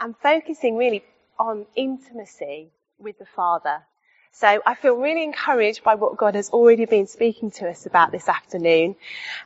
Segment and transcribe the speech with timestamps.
[0.00, 1.04] and focusing really
[1.38, 3.82] on intimacy with the Father.
[4.32, 8.12] So I feel really encouraged by what God has already been speaking to us about
[8.12, 8.96] this afternoon,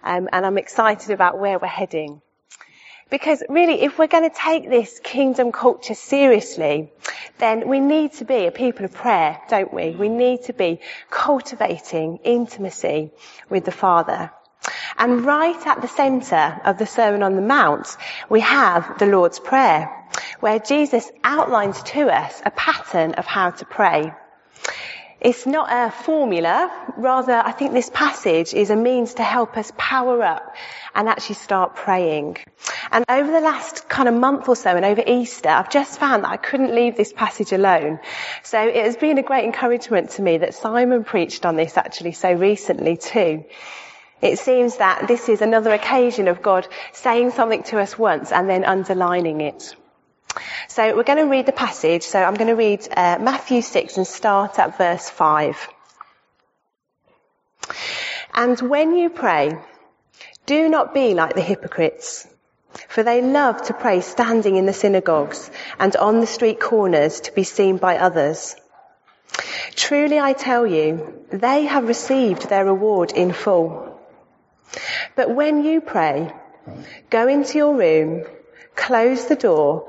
[0.03, 2.21] um, and I'm excited about where we're heading.
[3.09, 6.91] Because really, if we're going to take this kingdom culture seriously,
[7.39, 9.91] then we need to be a people of prayer, don't we?
[9.91, 10.81] We need to be
[11.11, 13.11] cultivating intimacy
[13.51, 14.31] with the Father.
[14.97, 17.97] And right at the centre of the Sermon on the Mount,
[18.29, 19.91] we have the Lord's Prayer,
[20.43, 24.13] where Jesus outlines to us a pattern of how to pray.
[25.21, 29.73] It's not a formula, rather I think this passage is a means to help us
[29.77, 30.57] power up
[30.97, 32.39] and actually start praying.
[32.91, 36.25] And over the last kind of month or so and over Easter, I've just found
[36.25, 38.01] that I couldn't leave this passage alone.
[38.43, 42.13] So it has been a great encouragement to me that Simon preached on this actually
[42.13, 43.45] so recently too.
[44.21, 48.51] It seems that this is another occasion of God saying something to us once and
[48.51, 49.77] then underlining it.
[50.69, 52.03] So we're going to read the passage.
[52.03, 55.69] So I'm going to read uh, Matthew 6 and start at verse 5.
[58.35, 59.59] And when you pray,
[60.47, 62.27] do not be like the hypocrites,
[62.89, 67.33] for they love to pray standing in the synagogues and on the street corners to
[67.33, 68.57] be seen by others.
[69.75, 74.01] Truly I tell you, they have received their reward in full.
[75.15, 76.33] But when you pray,
[77.11, 78.25] go into your room,
[78.75, 79.89] close the door,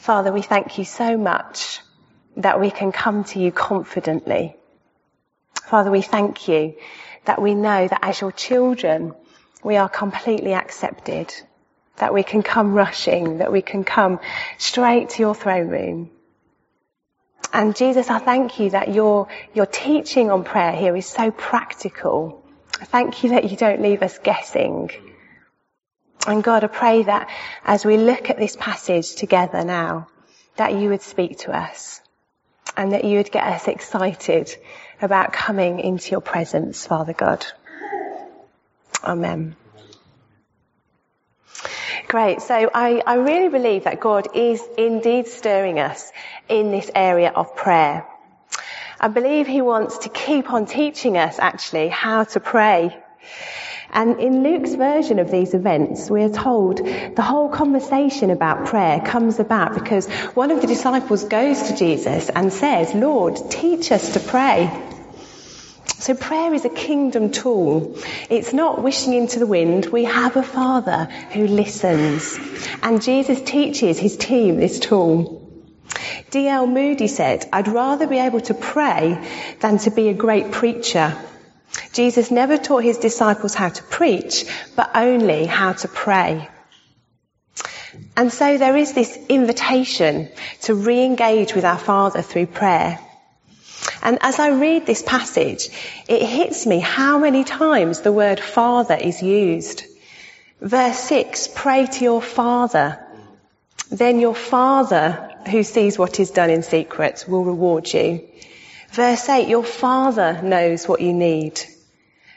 [0.00, 1.80] Father, we thank you so much
[2.38, 4.56] that we can come to you confidently.
[5.66, 6.76] Father, we thank you
[7.26, 9.14] that we know that as your children,
[9.62, 11.34] we are completely accepted,
[11.96, 14.20] that we can come rushing, that we can come
[14.56, 16.10] straight to your throne room.
[17.52, 22.42] And Jesus, I thank you that your, your teaching on prayer here is so practical.
[22.80, 24.90] I thank you that you don't leave us guessing.
[26.26, 27.28] And God, I pray that
[27.64, 30.08] as we look at this passage together now,
[30.56, 32.00] that you would speak to us
[32.76, 34.54] and that you would get us excited
[35.00, 37.46] about coming into your presence, Father God.
[39.02, 39.56] Amen.
[42.06, 42.42] Great.
[42.42, 46.10] So I, I really believe that God is indeed stirring us
[46.48, 48.06] in this area of prayer.
[49.00, 52.96] I believe he wants to keep on teaching us actually how to pray.
[53.92, 59.00] And in Luke's version of these events, we are told the whole conversation about prayer
[59.00, 64.12] comes about because one of the disciples goes to Jesus and says, Lord, teach us
[64.12, 64.70] to pray.
[65.98, 67.98] So prayer is a kingdom tool.
[68.30, 69.86] It's not wishing into the wind.
[69.86, 72.38] We have a father who listens.
[72.82, 75.40] And Jesus teaches his team this tool.
[76.30, 76.66] D.L.
[76.66, 79.28] Moody said, I'd rather be able to pray
[79.60, 81.16] than to be a great preacher.
[81.92, 84.44] Jesus never taught his disciples how to preach,
[84.76, 86.48] but only how to pray.
[88.16, 90.28] And so there is this invitation
[90.62, 92.98] to re-engage with our Father through prayer.
[94.02, 95.68] And as I read this passage,
[96.08, 99.84] it hits me how many times the word Father is used.
[100.60, 102.98] Verse 6, pray to your Father.
[103.90, 108.28] Then your Father, who sees what is done in secret, will reward you.
[108.90, 111.60] Verse 8, your Father knows what you need.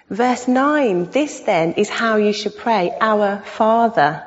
[0.07, 4.23] Verse 9, this then is how you should pray, our Father.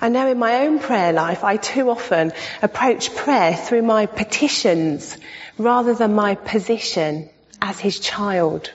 [0.00, 2.32] I know in my own prayer life, I too often
[2.62, 5.16] approach prayer through my petitions
[5.58, 7.28] rather than my position
[7.60, 8.70] as His child.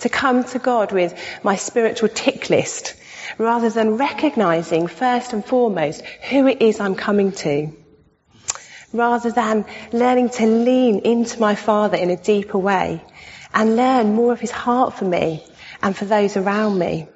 [0.00, 2.94] To come to God with my spiritual tick list
[3.38, 7.72] rather than recognizing first and foremost who it is I'm coming to
[8.92, 13.02] rather than learning to lean into my Father in a deeper way
[13.54, 15.44] and learn more of His heart for me
[15.82, 17.08] and for those around me.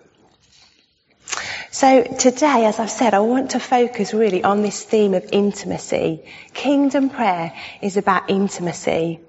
[1.70, 6.24] So today, as I've said, I want to focus really on this theme of intimacy.
[6.54, 7.52] Kingdom prayer
[7.82, 9.20] is about intimacy.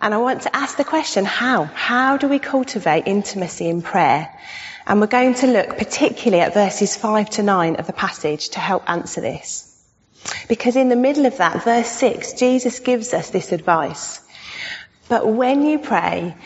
[0.00, 1.64] And I want to ask the question, how?
[1.64, 4.32] How do we cultivate intimacy in prayer?
[4.86, 8.60] And we're going to look particularly at verses 5 to 9 of the passage to
[8.60, 9.65] help answer this.
[10.48, 14.20] Because in the middle of that, verse 6, Jesus gives us this advice.
[15.08, 16.36] But when you pray,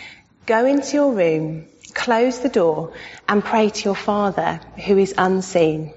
[0.47, 2.93] go into your room, close the door,
[3.29, 5.93] and pray to your Father who is unseen.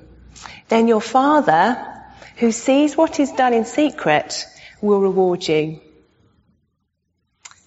[0.70, 2.04] Then your Father,
[2.38, 4.46] who sees what is done in secret,
[4.82, 5.80] will reward you.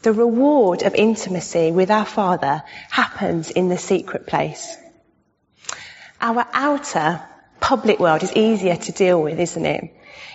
[0.02, 4.76] The reward of intimacy with our Father happens in the secret place.
[6.20, 7.22] Our outer
[7.60, 9.92] public world is easier to deal with, isn't it?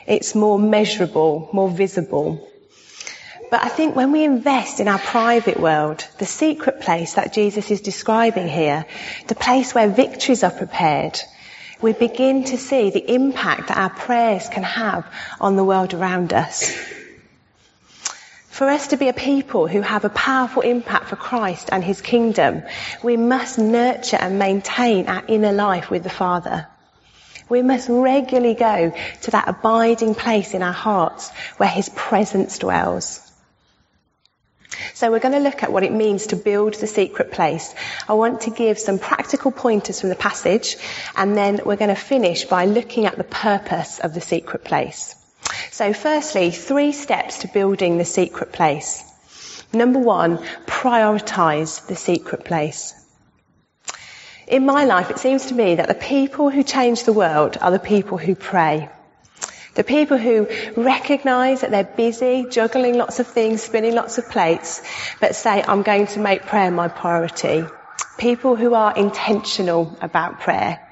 [0.07, 2.47] It's more measurable, more visible.
[3.51, 7.69] But I think when we invest in our private world, the secret place that Jesus
[7.69, 8.85] is describing here,
[9.27, 11.19] the place where victories are prepared,
[11.81, 15.05] we begin to see the impact that our prayers can have
[15.39, 16.73] on the world around us.
[18.49, 21.99] For us to be a people who have a powerful impact for Christ and His
[21.99, 22.63] kingdom,
[23.03, 26.67] we must nurture and maintain our inner life with the Father.
[27.51, 28.93] We must regularly go
[29.23, 33.19] to that abiding place in our hearts where His presence dwells.
[34.93, 37.75] So we're going to look at what it means to build the secret place.
[38.07, 40.77] I want to give some practical pointers from the passage
[41.17, 45.13] and then we're going to finish by looking at the purpose of the secret place.
[45.71, 49.03] So firstly, three steps to building the secret place.
[49.73, 50.37] Number one,
[50.67, 52.93] prioritize the secret place.
[54.47, 57.71] In my life, it seems to me that the people who change the world are
[57.71, 58.89] the people who pray.
[59.75, 64.81] The people who recognize that they're busy, juggling lots of things, spinning lots of plates,
[65.21, 67.63] but say, I'm going to make prayer my priority.
[68.17, 70.85] People who are intentional about prayer.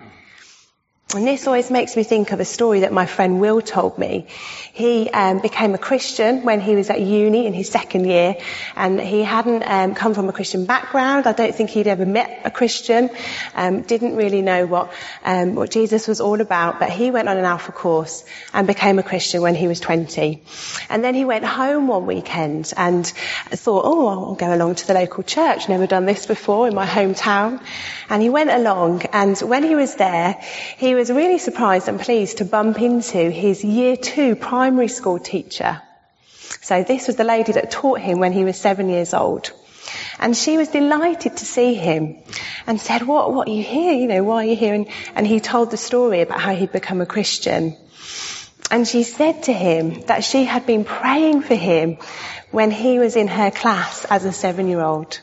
[1.16, 4.28] And this always makes me think of a story that my friend Will told me.
[4.74, 8.36] He um, became a Christian when he was at uni in his second year,
[8.76, 11.26] and he hadn't um, come from a Christian background.
[11.26, 13.10] I don't think he'd ever met a Christian.
[13.56, 14.94] Um, didn't really know what
[15.26, 16.80] um, what Jesus was all about.
[16.80, 18.24] But he went on an Alpha course
[18.54, 20.44] and became a Christian when he was 20.
[20.92, 24.94] And then he went home one weekend and thought, "Oh, I'll go along to the
[24.94, 25.70] local church.
[25.70, 27.64] Never done this before in my hometown."
[28.12, 30.38] And he went along, and when he was there,
[30.78, 35.82] he was really surprised and pleased to bump into his year two primary school teacher.
[36.62, 39.54] So this was the lady that taught him when he was seven years old.
[40.20, 42.18] And she was delighted to see him
[42.68, 43.94] and said, what, what are you here?
[43.94, 44.74] You know, why are you here?
[44.74, 47.78] And, and he told the story about how he'd become a Christian.
[48.70, 51.98] And she said to him that she had been praying for him
[52.52, 55.22] when he was in her class as a seven year old.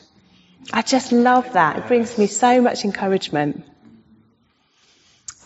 [0.73, 1.77] I just love that.
[1.77, 3.63] It brings me so much encouragement.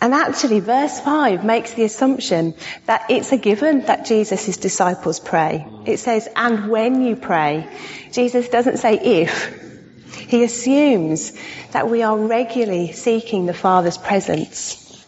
[0.01, 2.55] And actually, verse 5 makes the assumption
[2.87, 5.67] that it's a given that Jesus' disciples pray.
[5.85, 7.69] It says, and when you pray.
[8.11, 9.69] Jesus doesn't say if.
[10.15, 11.33] He assumes
[11.71, 15.05] that we are regularly seeking the Father's presence.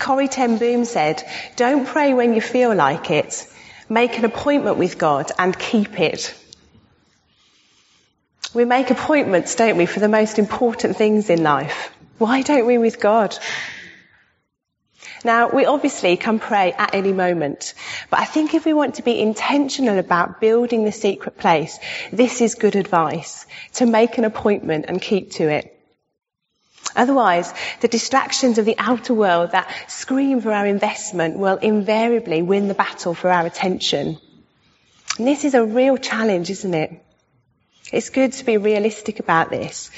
[0.00, 1.22] Corrie ten Boom said,
[1.54, 3.46] don't pray when you feel like it.
[3.88, 6.34] Make an appointment with God and keep it.
[8.54, 11.92] We make appointments, don't we, for the most important things in life.
[12.18, 13.36] Why don't we with God?
[15.24, 17.74] Now, we obviously can pray at any moment,
[18.08, 21.78] but I think if we want to be intentional about building the secret place,
[22.12, 25.74] this is good advice to make an appointment and keep to it.
[26.94, 32.68] Otherwise, the distractions of the outer world that scream for our investment will invariably win
[32.68, 34.18] the battle for our attention.
[35.18, 37.04] And this is a real challenge, isn't it?
[37.90, 39.90] It's good to be realistic about this.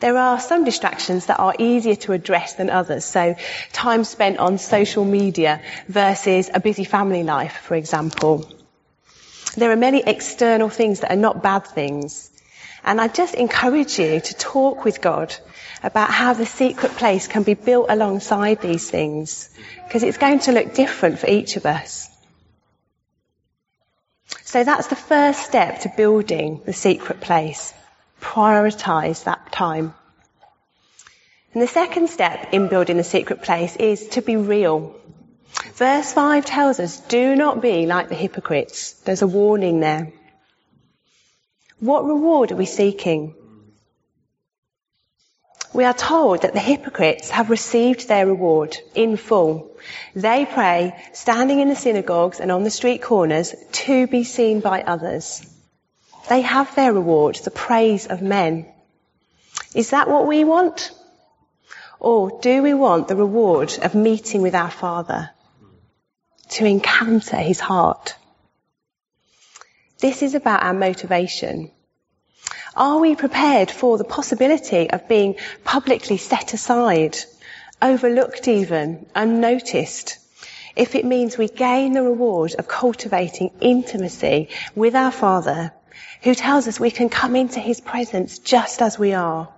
[0.00, 3.04] There are some distractions that are easier to address than others.
[3.04, 3.36] So
[3.72, 8.48] time spent on social media versus a busy family life, for example.
[9.56, 12.30] There are many external things that are not bad things.
[12.84, 15.34] And I just encourage you to talk with God
[15.82, 19.48] about how the secret place can be built alongside these things.
[19.86, 22.08] Because it's going to look different for each of us.
[24.56, 27.74] So that's the first step to building the secret place.
[28.22, 29.92] Prioritize that time.
[31.52, 34.96] And the second step in building the secret place is to be real.
[35.74, 38.92] Verse 5 tells us, do not be like the hypocrites.
[39.04, 40.10] There's a warning there.
[41.78, 43.34] What reward are we seeking?
[45.74, 49.75] We are told that the hypocrites have received their reward in full.
[50.14, 54.82] They pray, standing in the synagogues and on the street corners, to be seen by
[54.82, 55.46] others.
[56.28, 58.66] They have their reward, the praise of men.
[59.74, 60.90] Is that what we want?
[62.00, 65.30] Or do we want the reward of meeting with our Father?
[66.50, 68.16] To encounter His heart?
[69.98, 71.70] This is about our motivation.
[72.74, 77.16] Are we prepared for the possibility of being publicly set aside,
[77.80, 80.18] overlooked even, unnoticed,
[80.74, 85.72] if it means we gain the reward of cultivating intimacy with our Father,
[86.22, 89.48] who tells us we can come into His presence just as we are,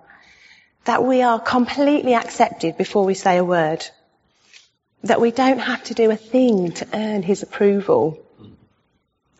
[0.85, 3.85] that we are completely accepted before we say a word,
[5.03, 8.25] that we don't have to do a thing to earn His approval,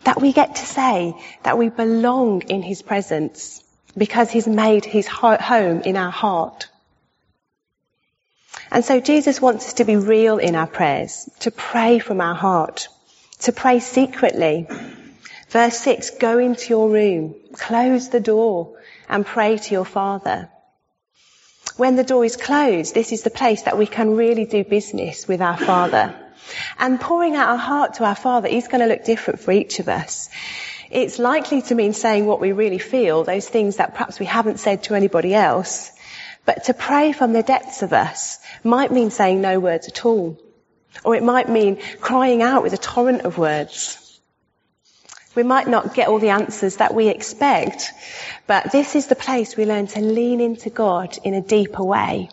[0.05, 3.63] that we get to say that we belong in His presence
[3.97, 6.69] because He's made His home in our heart.
[8.71, 12.35] And so Jesus wants us to be real in our prayers, to pray from our
[12.35, 12.89] heart,
[13.41, 14.67] to pray secretly.
[15.49, 18.77] Verse 6, go into your room, close the door
[19.09, 20.51] and pray to your Father.
[21.77, 25.29] When the door is closed, this is the place that we can really do business
[25.29, 26.15] with our Father.
[26.79, 29.79] And pouring out our heart to our Father is going to look different for each
[29.79, 30.29] of us.
[30.91, 34.59] It's likely to mean saying what we really feel, those things that perhaps we haven't
[34.59, 35.93] said to anybody else.
[36.49, 40.41] But to pray from the depths of us might mean saying no words at all.
[41.05, 44.19] Or it might mean crying out with a torrent of words.
[45.35, 47.93] We might not get all the answers that we expect,
[48.47, 52.31] but this is the place we learn to lean into God in a deeper way.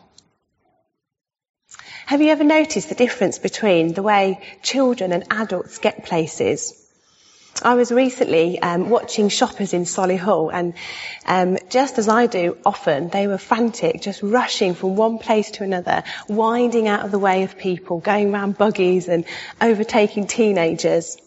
[2.06, 6.85] Have you ever noticed the difference between the way children and adults get places?
[7.64, 10.74] I was recently um, watching shoppers in Solihull, and
[11.26, 15.64] um, just as I do often, they were frantic, just rushing from one place to
[15.64, 19.24] another, winding out of the way of people, going around buggies and
[19.62, 21.18] overtaking teenagers.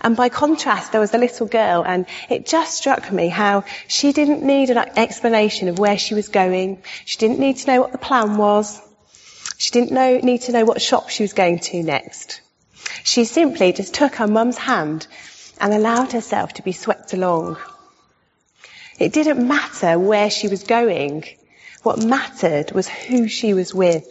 [0.00, 4.12] And by contrast, there was a little girl, and it just struck me how she
[4.12, 6.82] didn't need an explanation of where she was going.
[7.04, 8.80] She didn't need to know what the plan was.
[9.56, 12.40] She didn't know, need to know what shop she was going to next.
[13.04, 15.06] She simply just took her mum's hand
[15.60, 17.56] and allowed herself to be swept along.
[18.98, 21.24] It didn't matter where she was going.
[21.82, 24.06] What mattered was who she was with.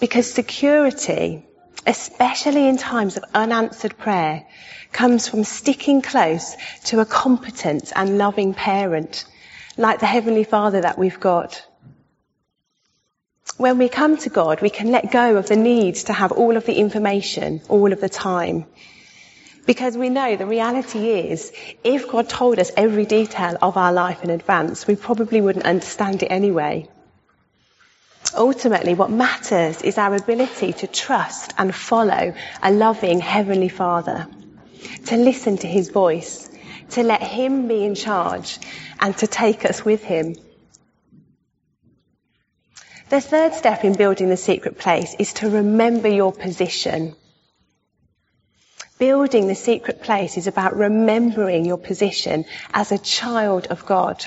[0.00, 1.44] Because security,
[1.86, 4.46] especially in times of unanswered prayer,
[4.92, 9.24] comes from sticking close to a competent and loving parent,
[9.76, 11.67] like the Heavenly Father that we've got
[13.58, 16.56] when we come to God, we can let go of the need to have all
[16.56, 18.64] of the information all of the time.
[19.66, 24.22] Because we know the reality is, if God told us every detail of our life
[24.22, 26.88] in advance, we probably wouldn't understand it anyway.
[28.34, 34.28] Ultimately, what matters is our ability to trust and follow a loving Heavenly Father,
[35.06, 36.48] to listen to His voice,
[36.90, 38.58] to let Him be in charge,
[39.00, 40.36] and to take us with Him.
[43.10, 47.14] The third step in building the secret place is to remember your position.
[48.98, 54.26] Building the secret place is about remembering your position as a child of God.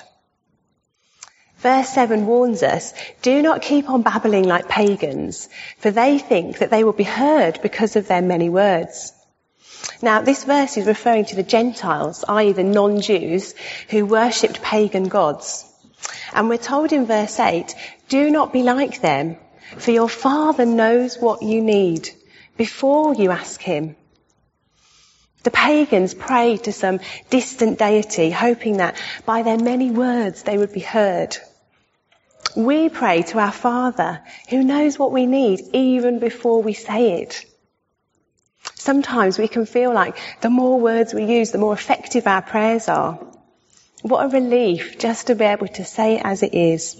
[1.59, 5.47] Verse 7 warns us, do not keep on babbling like pagans,
[5.77, 9.13] for they think that they will be heard because of their many words.
[10.01, 12.53] Now, this verse is referring to the Gentiles, i.e.
[12.53, 13.53] the non-Jews,
[13.89, 15.70] who worshipped pagan gods.
[16.33, 17.73] And we're told in verse 8,
[18.09, 19.37] do not be like them,
[19.77, 22.09] for your Father knows what you need
[22.57, 23.95] before you ask Him.
[25.43, 30.71] The pagans prayed to some distant deity, hoping that by their many words they would
[30.71, 31.35] be heard.
[32.55, 37.45] We pray to our Father, who knows what we need even before we say it.
[38.75, 42.89] Sometimes we can feel like the more words we use, the more effective our prayers
[42.89, 43.19] are.
[44.01, 46.97] What a relief just to be able to say it as it is.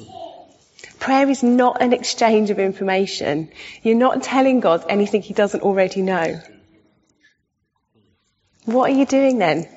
[1.00, 3.50] Prayer is not an exchange of information.
[3.82, 6.40] You're not telling God anything he doesn't already know.
[8.66, 9.68] What are you doing then?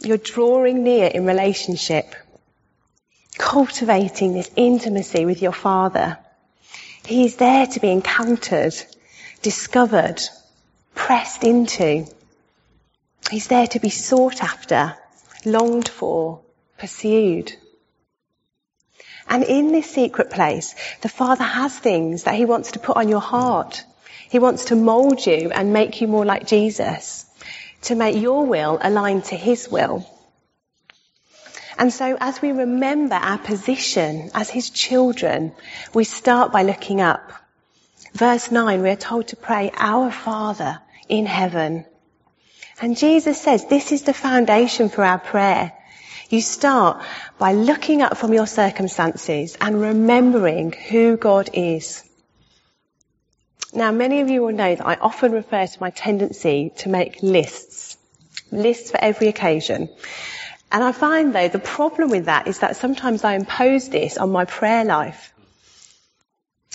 [0.00, 2.14] You're drawing near in relationship,
[3.36, 6.18] cultivating this intimacy with your Father.
[7.04, 8.74] He is there to be encountered,
[9.42, 10.22] discovered,
[10.94, 12.06] pressed into.
[13.30, 14.96] He's there to be sought after
[15.46, 16.40] longed for,
[16.76, 17.54] pursued.
[19.28, 23.08] And in this secret place, the Father has things that He wants to put on
[23.08, 23.84] your heart.
[24.28, 27.24] He wants to mold you and make you more like Jesus,
[27.82, 30.06] to make your will align to His will.
[31.78, 35.52] And so as we remember our position as His children,
[35.94, 37.32] we start by looking up.
[38.12, 41.84] Verse 9, we are told to pray, Our Father in heaven
[42.80, 45.72] and Jesus says this is the foundation for our prayer.
[46.28, 47.04] You start
[47.38, 52.02] by looking up from your circumstances and remembering who God is.
[53.72, 57.22] Now, many of you will know that I often refer to my tendency to make
[57.22, 57.96] lists.
[58.50, 59.88] Lists for every occasion.
[60.72, 64.30] And I find though the problem with that is that sometimes I impose this on
[64.30, 65.32] my prayer life.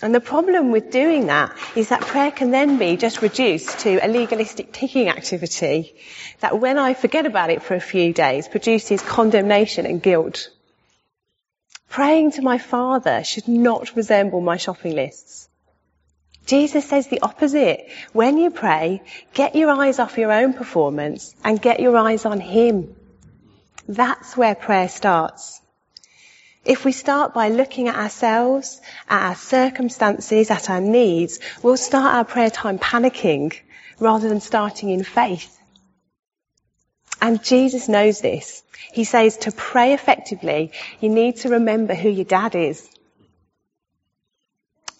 [0.02, 4.04] And the problem with doing that is that prayer can then be just reduced to
[4.04, 5.96] a legalistic ticking activity
[6.40, 10.50] that when I forget about it for a few days produces condemnation and guilt.
[11.88, 15.50] Praying to my Father should not resemble my shopping lists.
[16.48, 17.88] Jesus says the opposite.
[18.14, 19.04] When you pray,
[19.34, 22.96] get your eyes off your own performance and get your eyes on Him.
[23.88, 25.61] That's where prayer starts.
[26.64, 32.14] If we start by looking at ourselves, at our circumstances, at our needs, we'll start
[32.14, 33.54] our prayer time panicking
[34.00, 35.58] rather than starting in faith.
[37.20, 38.64] And Jesus knows this.
[38.94, 42.88] He says to pray effectively, you need to remember who your dad is.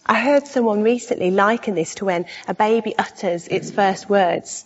[0.04, 4.64] I heard someone recently liken this to when a baby utters its first words.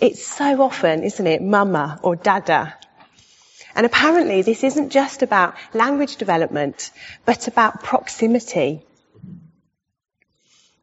[0.00, 2.76] It's so often, isn't it, mama or dada.
[3.74, 6.90] And apparently this isn't just about language development,
[7.24, 8.82] but about proximity.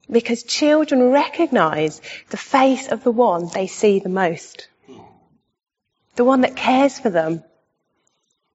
[0.10, 4.67] Because children recognize the face of the one they see the most.
[6.15, 7.43] The one that cares for them.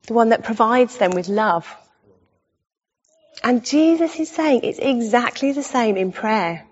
[0.07, 1.75] The one that provides them with love.
[3.43, 6.66] And Jesus is saying it's exactly the same in prayer.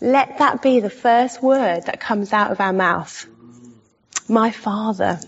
[0.00, 3.26] Let that be the first word that comes out of our mouth.
[4.28, 5.20] My Father.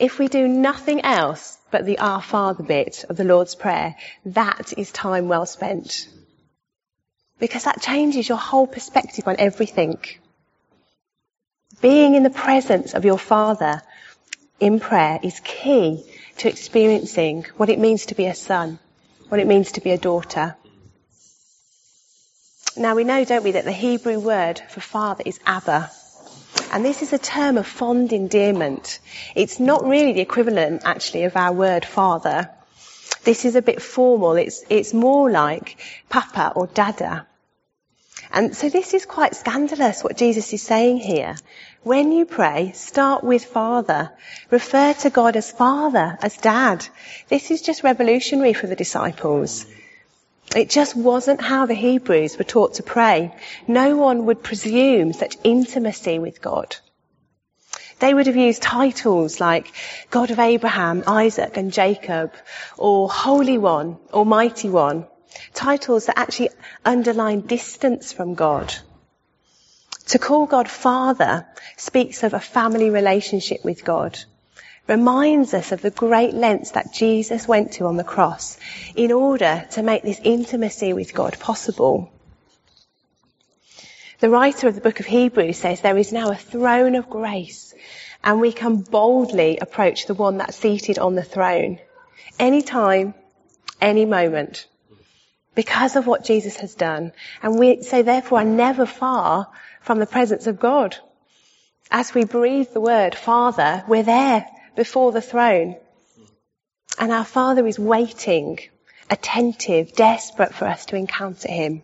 [0.00, 4.72] If we do nothing else but the Our Father bit of the Lord's Prayer, that
[4.78, 6.08] is time well spent.
[7.38, 9.98] Because that changes your whole perspective on everything.
[11.82, 13.82] Being in the presence of your Father
[14.58, 16.02] in prayer is key
[16.38, 18.78] to experiencing what it means to be a son,
[19.28, 20.56] what it means to be a daughter.
[22.74, 25.90] Now we know, don't we, that the Hebrew word for father is Abba.
[26.70, 29.00] And this is a term of fond endearment.
[29.34, 32.50] It's not really the equivalent, actually, of our word father.
[33.24, 34.36] This is a bit formal.
[34.36, 35.78] It's, it's more like
[36.08, 37.26] papa or dada.
[38.32, 41.34] And so this is quite scandalous what Jesus is saying here.
[41.82, 44.12] When you pray, start with Father.
[44.50, 46.86] Refer to God as Father, as Dad.
[47.28, 49.66] This is just revolutionary for the disciples.
[50.54, 53.32] It just wasn't how the Hebrews were taught to pray.
[53.68, 56.76] No one would presume such intimacy with God.
[58.00, 59.70] They would have used titles like
[60.10, 62.32] God of Abraham, Isaac and Jacob,
[62.76, 65.06] or Holy One, Almighty One.
[65.54, 66.50] Titles that actually
[66.84, 68.74] underline distance from God.
[70.08, 74.18] To call God Father speaks of a family relationship with God
[74.90, 78.58] reminds us of the great lengths that Jesus went to on the cross
[78.96, 82.10] in order to make this intimacy with God possible.
[84.18, 87.72] The writer of the book of Hebrews says there is now a throne of grace
[88.24, 91.78] and we can boldly approach the one that's seated on the throne
[92.40, 93.14] anytime,
[93.80, 94.66] any moment
[95.54, 97.12] because of what Jesus has done.
[97.44, 99.46] And we, so therefore are never far
[99.82, 100.96] from the presence of God.
[101.92, 104.46] As we breathe the word Father, we're there
[104.80, 105.76] before the throne.
[106.98, 108.60] And our Father is waiting,
[109.10, 111.82] attentive, desperate for us to encounter Him.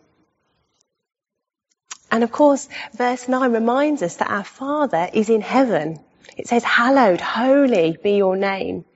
[2.10, 6.00] And of course, verse 9 reminds us that our Father is in heaven.
[6.38, 8.86] It says, hallowed, holy be your name.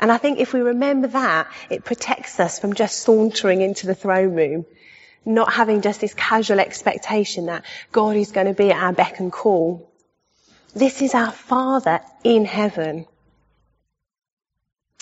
[0.00, 3.94] And I think if we remember that, it protects us from just sauntering into the
[3.94, 4.66] throne room,
[5.24, 9.20] not having just this casual expectation that God is going to be at our beck
[9.20, 9.88] and call.
[10.74, 13.06] This is our Father in heaven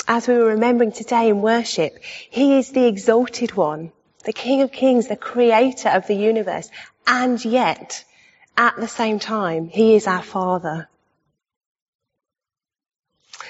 [0.08, 1.98] as we were remembering today in worship,
[2.30, 3.92] He is the exalted one,
[4.24, 6.68] the King of Kings, the creator of the universe,
[7.06, 8.04] and yet,
[8.56, 10.88] at the same time, He is our Father.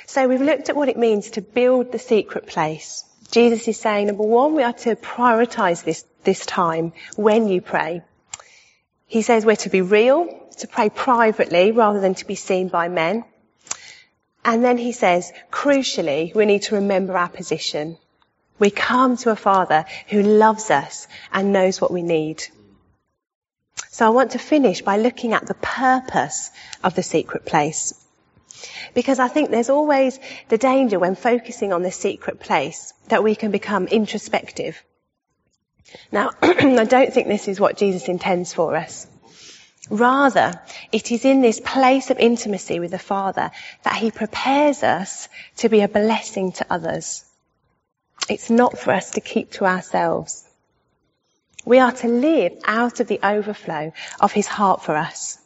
[0.07, 3.05] So we've looked at what it means to build the secret place.
[3.31, 8.03] Jesus is saying, number one, we are to prioritize this, this time when you pray.
[9.07, 10.29] He says we're to be real,
[10.59, 13.25] to pray privately rather than to be seen by men.
[14.47, 17.99] And then he says, crucially, we need to remember our position.
[18.61, 22.45] We come to a father who loves us and knows what we need.
[23.91, 26.53] So I want to finish by looking at the purpose
[26.85, 27.93] of the secret place.
[28.95, 33.35] Because I think there's always the danger when focusing on the secret place that we
[33.35, 34.81] can become introspective.
[36.13, 39.09] Now, I don't think this is what Jesus intends for us.
[39.89, 43.53] Rather, it is in this place of intimacy with the Father
[43.85, 47.25] that He prepares us to be a blessing to others.
[48.29, 50.45] It's not for us to keep to ourselves.
[51.65, 55.39] We are to live out of the overflow of His heart for us.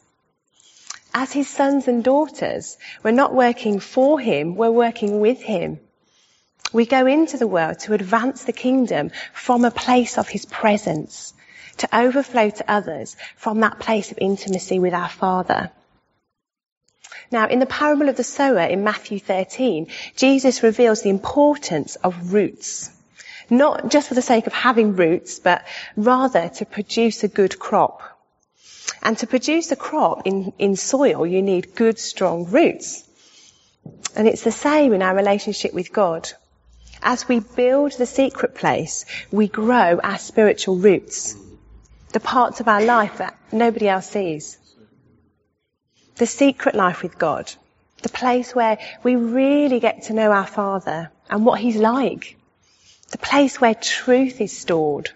[1.13, 5.79] As His sons and daughters, we're not working for Him, we're working with Him.
[6.73, 11.33] We go into the world to advance the kingdom from a place of His presence
[11.77, 15.71] to overflow to others from that place of intimacy with our Father.
[17.31, 22.33] Now, in the parable of the sower in Matthew 13, Jesus reveals the importance of
[22.33, 22.91] roots.
[23.49, 28.01] Not just for the sake of having roots, but rather to produce a good crop.
[29.01, 33.07] And to produce a crop in, in soil, you need good, strong roots.
[34.15, 36.29] And it's the same in our relationship with God.
[37.01, 41.35] As we build the secret place, we grow our spiritual roots
[42.11, 44.57] the parts of our life that nobody else sees.
[46.15, 47.51] The secret life with God.
[48.01, 52.35] The place where we really get to know our Father and what He's like.
[53.11, 55.11] The place where truth is stored.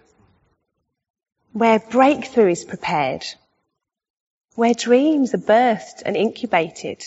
[1.54, 3.26] Where breakthrough is prepared.
[4.56, 7.04] Where dreams are birthed and incubated.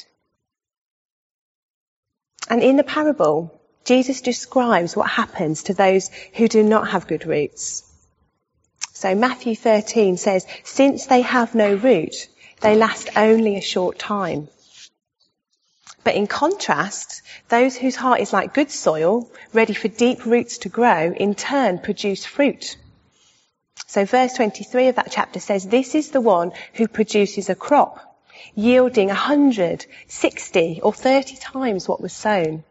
[2.49, 7.27] And in the parable, Jesus describes what happens to those who do not have good
[7.27, 7.88] roots.
[8.99, 12.27] So Matthew 13 says, since they have no root,
[12.63, 14.49] they last only a short time.
[16.03, 20.69] But in contrast, those whose heart is like good soil, ready for deep roots to
[20.69, 22.77] grow, in turn produce fruit.
[23.87, 28.01] So verse 23 of that chapter says, this is the one who produces a crop,
[28.57, 32.65] yielding 100, 60 or 30 times what was sown.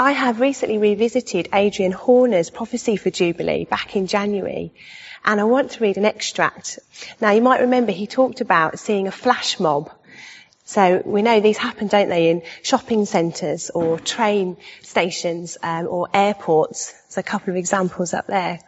[0.00, 4.72] I have recently revisited Adrian Horner's prophecy for Jubilee back in January,
[5.24, 6.78] and I want to read an extract.
[7.20, 9.90] Now, you might remember he talked about seeing a flash mob.
[10.64, 16.06] So we know these happen, don't they, in shopping centres or train stations um, or
[16.14, 16.92] airports.
[16.92, 18.60] There's a couple of examples up there.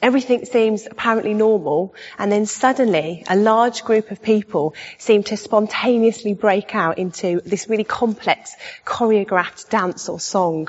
[0.00, 6.34] Everything seems apparently normal, and then suddenly a large group of people seem to spontaneously
[6.34, 10.68] break out into this really complex choreographed dance or song.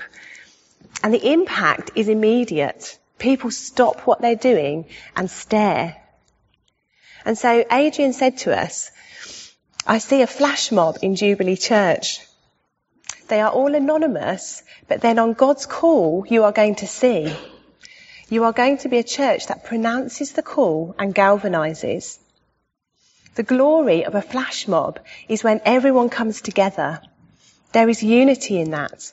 [1.03, 2.97] And the impact is immediate.
[3.19, 5.95] People stop what they're doing and stare.
[7.23, 8.89] And so Adrian said to us,
[9.85, 12.19] I see a flash mob in Jubilee Church.
[13.27, 17.31] They are all anonymous, but then on God's call, you are going to see
[18.29, 22.19] you are going to be a church that pronounces the call and galvanizes.
[23.35, 27.01] The glory of a flash mob is when everyone comes together.
[27.71, 29.11] There is unity in that.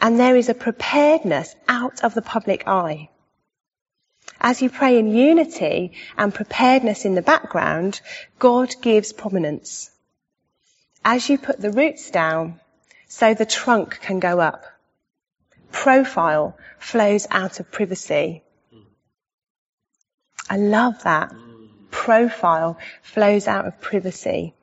[0.00, 3.08] And there is a preparedness out of the public eye.
[4.40, 8.00] As you pray in unity and preparedness in the background,
[8.38, 9.90] God gives prominence.
[11.04, 12.60] As you put the roots down,
[13.08, 14.64] so the trunk can go up.
[15.70, 18.42] Profile flows out of privacy.
[20.48, 21.34] I love that.
[21.90, 24.54] Profile flows out of privacy.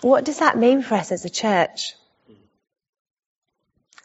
[0.00, 1.94] What does that mean for us as a church?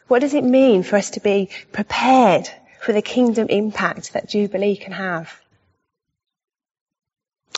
[0.08, 2.48] What does it mean for us to be prepared
[2.80, 5.40] for the kingdom impact that Jubilee can have?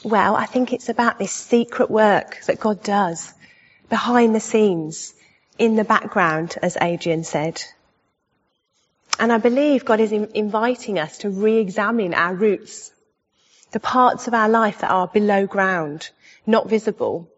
[0.04, 3.34] Well, I think it's about this secret work that God does
[3.88, 5.14] behind the scenes,
[5.58, 7.62] in the background, as Adrian said.
[9.18, 12.92] And I believe God is inviting us to re-examine our roots,
[13.72, 16.08] the parts of our life that are below ground,
[16.46, 17.28] not visible,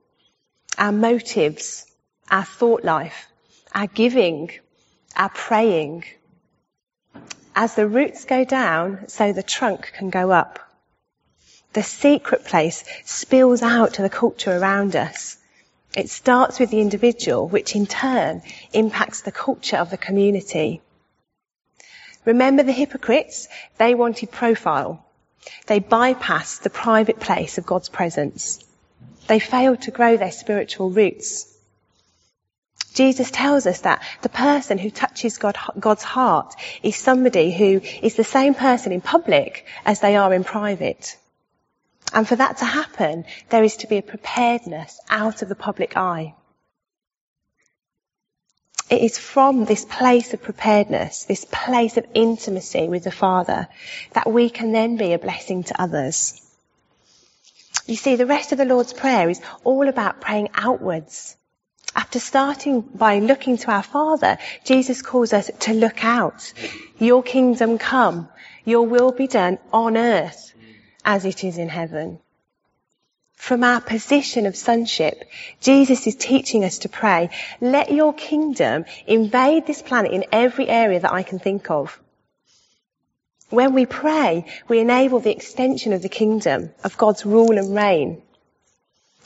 [0.76, 1.86] our motives,
[2.30, 3.28] our thought life,
[3.74, 4.50] our giving,
[5.16, 6.04] our praying.
[7.56, 10.58] As the roots go down, so the trunk can go up.
[11.72, 15.38] The secret place spills out to the culture around us.
[15.96, 20.82] It starts with the individual, which in turn impacts the culture of the community.
[22.24, 23.48] Remember the hypocrites?
[23.78, 25.04] They wanted profile.
[25.66, 28.62] They bypassed the private place of God's presence.
[29.26, 31.46] They failed to grow their spiritual roots.
[32.94, 38.16] Jesus tells us that the person who touches God, God's heart is somebody who is
[38.16, 41.16] the same person in public as they are in private.
[42.12, 45.96] And for that to happen, there is to be a preparedness out of the public
[45.96, 46.34] eye.
[48.90, 53.68] It is from this place of preparedness, this place of intimacy with the Father,
[54.14, 56.42] that we can then be a blessing to others.
[57.86, 61.36] You see, the rest of the Lord's Prayer is all about praying outwards.
[61.94, 66.52] After starting by looking to our Father, Jesus calls us to look out.
[66.98, 68.28] Your kingdom come.
[68.64, 70.52] Your will be done on earth
[71.04, 72.18] as it is in heaven.
[73.40, 75.24] From our position of sonship,
[75.60, 81.00] Jesus is teaching us to pray, let your kingdom invade this planet in every area
[81.00, 81.98] that I can think of.
[83.48, 88.20] When we pray, we enable the extension of the kingdom, of God's rule and reign.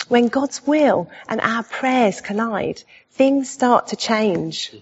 [0.06, 4.72] When God's will and our prayers collide, things start to change.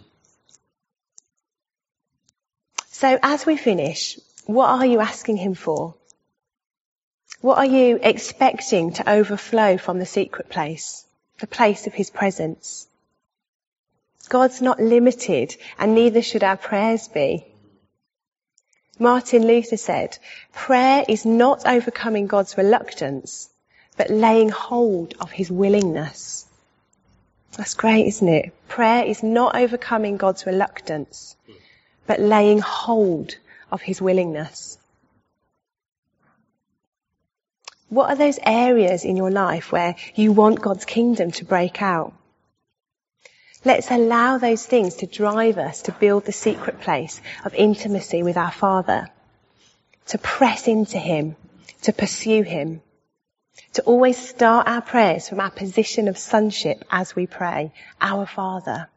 [2.90, 5.95] So as we finish, what are you asking Him for?
[7.42, 11.05] What are you expecting to overflow from the secret place,
[11.40, 12.87] the place of His presence?
[14.28, 17.44] God's not limited and neither should our prayers be.
[18.96, 20.16] Martin Luther said,
[20.52, 23.50] prayer is not overcoming God's reluctance,
[23.96, 26.46] but laying hold of his willingness.
[27.57, 28.52] That's great, isn't it?
[28.68, 31.35] Prayer is not overcoming God's reluctance,
[32.07, 33.35] but laying hold
[33.72, 34.78] of his willingness.
[37.92, 42.14] What are those areas in your life where you want God's kingdom to break out?
[43.66, 48.38] Let's allow those things to drive us to build the secret place of intimacy with
[48.38, 49.11] our Father,
[50.07, 51.37] to press into Him,
[51.83, 52.81] to pursue Him,
[53.74, 58.88] to always start our prayers from our position of sonship as we pray, our Father.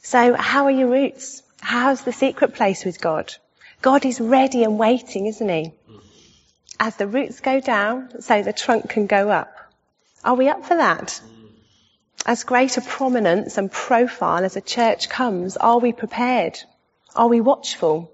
[0.00, 1.42] So how are your roots?
[1.60, 3.34] How's the secret place with God?
[3.82, 5.64] God is ready and waiting, isn't He?
[5.64, 6.09] Mm-hmm.
[6.80, 9.54] As the roots go down, so the trunk can go up.
[10.24, 11.20] Are we up for that?
[12.26, 16.58] as greater prominence and profile as a church comes, are we prepared?
[17.16, 18.12] Are we watchful?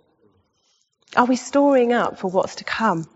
[1.17, 3.09] Are we storing up for what's to come?